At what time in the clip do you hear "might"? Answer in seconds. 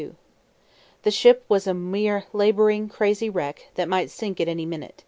3.87-4.09